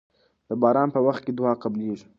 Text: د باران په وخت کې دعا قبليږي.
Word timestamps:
د 0.49 0.51
باران 0.61 0.89
په 0.95 0.99
وخت 1.07 1.21
کې 1.25 1.31
دعا 1.39 1.53
قبليږي. 1.63 2.05